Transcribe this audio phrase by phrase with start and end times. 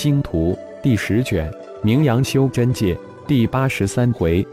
[0.00, 1.52] 星图第十卷，
[1.82, 4.46] 名扬修真界第八十三回，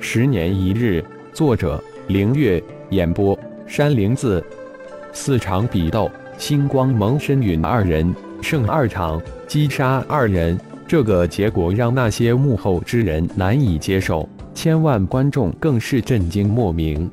[0.00, 1.04] 十年一日。
[1.32, 2.60] 作者：凌月。
[2.90, 4.44] 演播：山灵子。
[5.12, 10.58] 四场比斗，星光蒙身陨二人胜二场，击杀二人。
[10.88, 17.08] 这个结果让那些幕后之人难以接受，千万观众更是震惊莫名。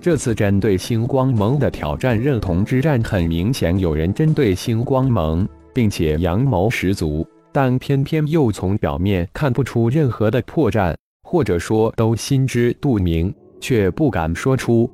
[0.00, 5.46] 这次针对星光盟的挑战认同之战，很明显有人针对星光盟。
[5.74, 10.94] 并且阳谋十足，但偏偏又从表面看不出任何的破绽，
[11.24, 14.90] 或者说都心知肚明，却不敢说出。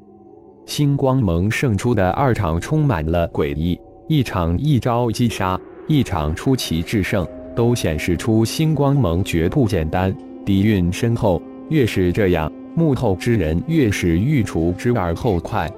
[0.67, 11.43] 星光盟胜出的二场充满了诡异，一场一招击杀，一场出奇制胜，都显示出星光盟绝不简单，底蕴深厚。
[11.69, 15.71] 越是这样，幕后之人越是欲除之而后快。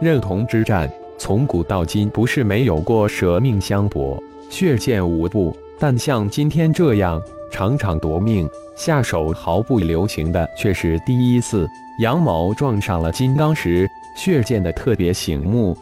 [0.00, 4.22] 认同之战从古到今不是没有过舍命相搏。
[4.50, 11.68] 血溅无步，但像今天这样场场夺命、下手毫不留情的却是第一次。
[12.00, 15.76] 杨某撞上了金刚石，血溅的特别醒目。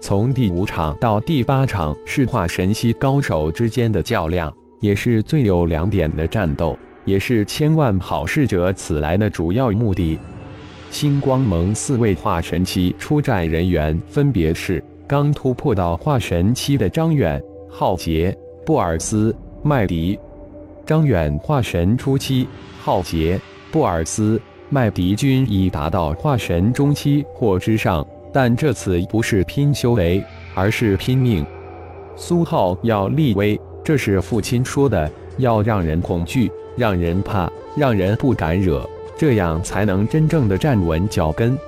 [0.00, 10.18] 从第五场到第八场是化神期高手之间的较量，也是最有亮点的战斗，也是千万好事者此来的主要目的。
[10.90, 17.42] 星光盟四位化神期出战人员分别是刚突破到化神期的张远。
[17.74, 20.18] 浩劫、布尔斯、麦迪、
[20.84, 22.46] 张远化神初期，
[22.82, 30.22] 浩劫、布尔斯、麦迪均已达到化神中期或之上，但这次不是拼修为，
[30.54, 31.44] 而是拼命。
[32.14, 41.58] 苏浩要立威，这是父亲说的，要让人恐惧，让人怕，让人不敢惹，这样才能真正的站稳脚跟。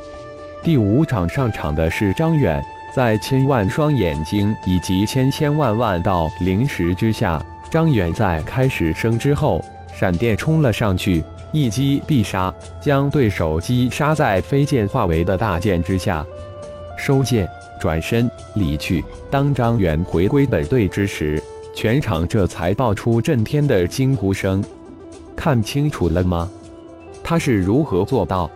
[0.63, 2.63] 第五场上场的是张远。
[2.95, 9.61] 在千万双眼睛以及千千万万道灵石之下，张远在开始生之后，
[9.93, 16.25] 闪电冲了上去，一击必杀，将对手击杀在飞剑化为的大剑之下。
[16.97, 17.49] 收剑，
[17.81, 19.05] 转身离去。
[19.29, 21.43] 当张远回归本队之时，
[21.75, 24.63] 全场这才爆出震天的惊呼声。
[25.35, 26.49] 看清楚了吗？
[27.25, 28.49] 他是如何做到？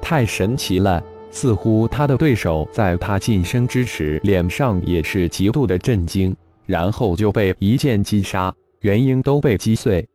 [0.00, 1.02] 太神奇了！
[1.34, 6.34] 似乎他的对手在他晋升之时，脸上也是极度的震惊，
[6.64, 10.06] 然后就被一剑击杀，元婴都被击碎。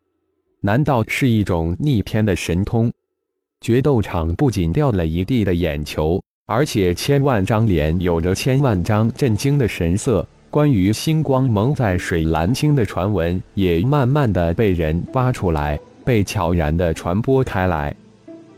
[0.62, 2.90] 难道是一种逆天的神通？
[3.60, 10.26] 决斗场不仅掉了一地的眼球，而且千万张脸有着千万张震惊的神色。
[10.50, 17.94] 关于星光蒙在水蓝青的传闻，也慢慢的被人挖出来，被悄然的传播开来。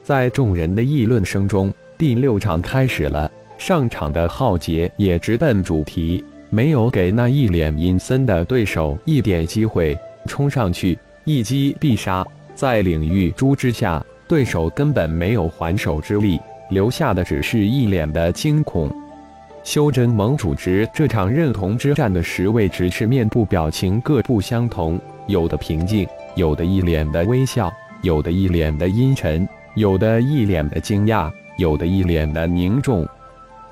[0.03, 1.73] 在众人的议论声中。
[2.01, 9.95] 第六场开始了，上场的浩劫也直奔主题，没有给那一脸阴森的对手一点机会，
[10.25, 12.25] 冲上去一击必杀。
[12.55, 16.39] 在领域珠之下，对手根本没有还手之力，
[16.71, 18.91] 留下的只是一脸的惊恐。
[19.63, 31.31] 修真盟主持这场认同之战的十位执事面部表情各不相同，有的平静，有的一脸的微笑，有的一脸的阴沉，有的一脸的惊讶。
[31.57, 33.07] 有的一脸的凝重，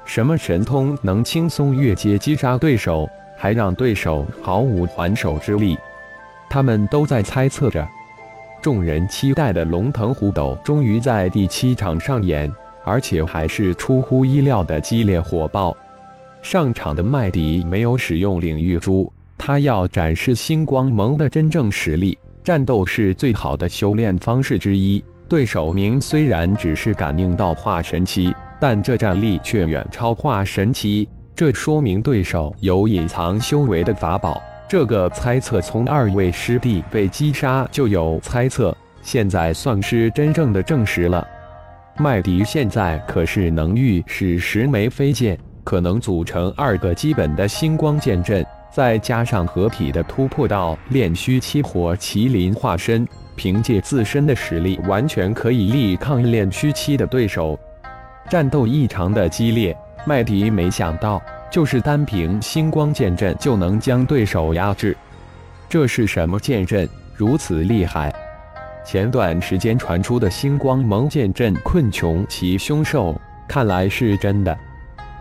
[0.06, 3.08] 什么神通能轻松越阶击杀对手，
[3.38, 5.78] 还让对手毫无还手之力？
[6.50, 7.88] 他们都在猜测着。
[8.62, 12.52] 众人期待的龙腾虎斗终于在第七场上演，
[12.84, 15.76] 而且还是出乎意料的激烈火爆。
[16.42, 22.18] 上场的麦迪没有使用领域珠，他要展示星光盟的真正实力。
[22.44, 25.04] 战斗是最好的修炼方式之一。
[25.30, 34.42] 对手明虽然只是感应到化神期，但这战力却远超化神期，这说明对手有隐藏修为的法宝。
[34.68, 41.26] 这个猜测从二位师弟被击杀就有猜测，现在算是真正的证实了。
[42.00, 53.08] 麦迪现在可是能御使十枚飞剑，可能组成二个基本的星光剑阵，再加上合体的突破到炼虚七火麒麟化身。
[53.40, 57.58] 凭借自身的实力，完全可以力抗炼虚期的对手。
[58.30, 59.74] 战斗异常的激烈，
[60.06, 64.94] 麦迪没想到，就是单凭星光剑阵就能将对手压制。
[65.70, 66.86] 这是什么剑阵？
[67.16, 68.14] 如此厉害！
[68.84, 73.16] 前段时间传出的星光蒙剑阵困穷其凶兽，
[73.48, 74.58] 看来是真的。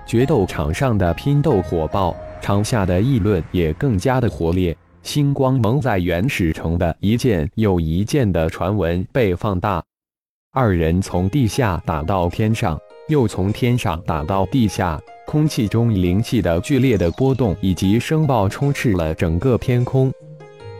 [0.04, 4.76] 决斗场上的拼斗火爆，场下的议论也更加的活烈。
[5.02, 9.82] 星光盟在原始城的一件又一件的传闻被放大，
[10.52, 12.78] 二人从地下打到天上，
[13.08, 20.12] 又从天上打到地下，空气中灵气的剧烈的波动以及声爆充斥了整个天空。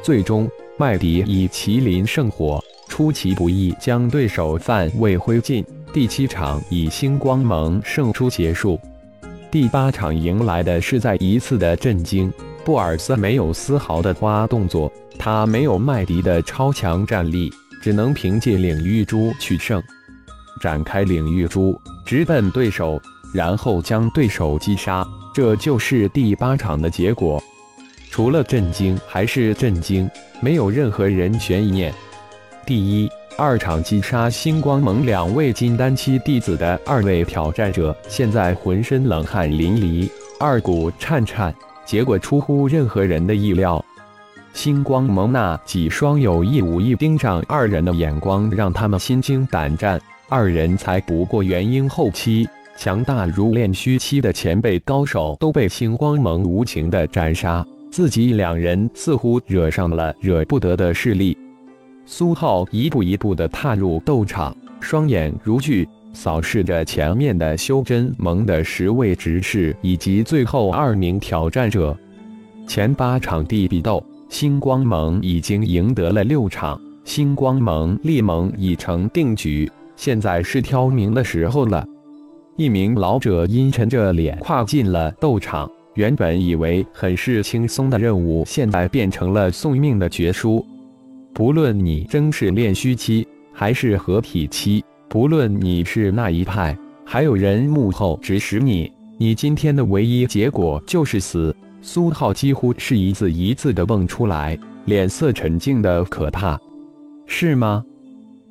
[0.03, 5.65] 最终，麦迪以麒麟圣火出其不意将对手范围灰烬。
[5.93, 8.79] 第七场以星光盟胜出结束。
[9.51, 12.31] 第八场迎来的是再一次的震惊。
[12.69, 17.51] 布尔斯没有丝毫的花动作，他没有麦迪的超强战力，
[17.81, 19.83] 只能凭借领域珠取胜。
[20.61, 23.01] 展开领域珠，直奔对手，
[23.33, 25.03] 然后将对手击杀。
[25.33, 27.43] 这就是第八场的结果。
[28.11, 30.07] 除了震惊还是震惊，
[30.43, 31.91] 没有任何人悬疑念。
[32.67, 40.07] 第一、二场击杀星光盟两位金丹期弟子的二位挑战者，现在浑身冷汗淋漓，
[40.39, 41.55] 二股颤颤。
[41.89, 43.83] 结果出乎任何人的意料。
[44.53, 49.99] 星光盟那几双有意无意盯上二人的眼光，让他们心惊胆战。
[50.29, 52.47] 二人才不过元婴后期。
[52.77, 61.37] 强大如炼虚期的前辈高手都被星光盟无情的斩杀，自己两人似乎惹上了惹不得的势力。
[62.05, 65.89] 苏浩一步一步的踏入斗场，双眼如炬，
[66.19, 71.97] 扫视着前面的修真盟的十位执事以及最后二名挑战者。
[72.67, 81.87] 前八场地比斗，星光盟已经赢得了六场，星光盟力盟已成定局，现在是挑明的时候了。
[82.57, 85.71] 一名老者阴沉着脸跨进了斗场。
[85.95, 90.67] 原本以为很是轻松的任务，现在变成了送命的绝书。
[91.33, 101.55] 不论你真是炼虚期还是合体期，不论你是哪一派，还有人幕后指使你，你今天的唯一结果就是死。
[101.81, 106.59] 苏浩几乎是一字一字的蹦出来，脸色沉静的可怕。
[107.27, 107.83] 是吗？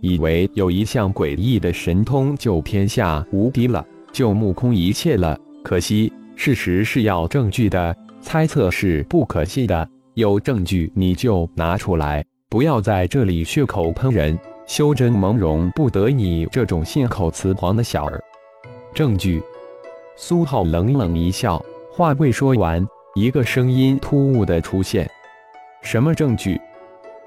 [0.02, 3.86] 以为有一项诡异的神通就天下无敌了？
[4.12, 5.38] 就目空一切了。
[5.64, 9.88] 可惜，事实是要证据的，猜测是不可信的。
[10.16, 14.36] 有证据你就拿出来，不要在这里血口喷人。
[14.68, 18.22] 修真盟容不得你这种信口雌黄的小儿。
[18.94, 19.42] 证据？
[20.18, 22.86] 苏浩冷冷一笑，话未说完，
[23.16, 25.10] 一个声音突兀的出现
[25.82, 26.60] ：“什么证据？”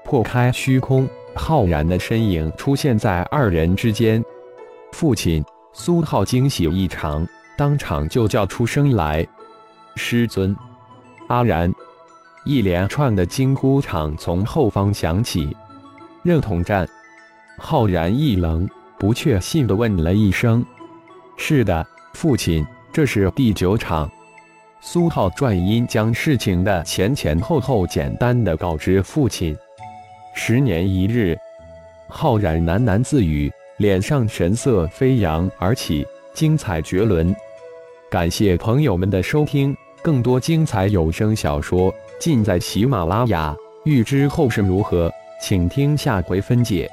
[0.05, 4.23] 破开虚空，浩然的身影出现在二人之间。
[4.93, 5.43] 父亲。
[5.73, 7.25] 苏浩惊喜异常，
[7.57, 9.25] 当场就叫出声来
[9.95, 10.53] ：“师尊！”
[11.29, 11.73] 阿然，
[12.43, 15.55] 一连串的惊呼场从后方响起。
[16.23, 16.85] 认同战，
[17.63, 18.67] 浩然一愣，
[18.97, 20.65] 不确信的问了一声
[21.37, 24.11] ：“是的，父亲，这是第九场。”
[24.81, 29.55] 苏浩转音将事情的前前后后简单的告知父亲。
[30.33, 31.37] 十年一日，
[32.09, 33.49] 浩然喃喃自语。
[33.77, 37.33] 脸上神色飞扬而起，精彩绝伦。
[38.11, 43.55] 感谢朋友们的收听，更多精彩有声小说尽在喜马拉雅。
[43.85, 45.11] 欲知后事如何，
[45.41, 46.87] 请听下回分解。